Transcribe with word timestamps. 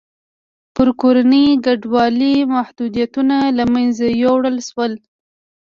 پر 0.75 0.87
کورنۍ 1.01 1.47
کډوالۍ 1.65 2.35
محدودیتونه 2.55 3.35
له 3.57 3.63
منځه 3.73 4.05
یووړل 4.23 4.57
شول. 4.69 4.93